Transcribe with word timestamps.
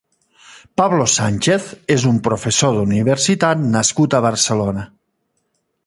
Pablo 0.79 1.05
Sánchez 1.17 1.67
és 1.97 2.07
un 2.13 2.17
professor 2.29 2.75
d'universitat 2.79 3.63
nascut 3.77 4.17
a 4.21 4.25
Barcelona. 4.31 4.89